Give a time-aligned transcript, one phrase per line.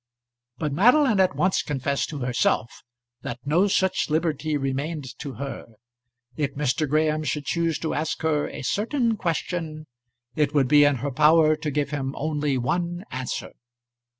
[0.57, 2.81] But Madeline at once confessed to herself
[3.21, 5.67] that no such liberty remained to her.
[6.35, 6.89] If Mr.
[6.89, 9.85] Graham should choose to ask her a certain question,
[10.35, 13.53] it would be in her power to give him only one answer.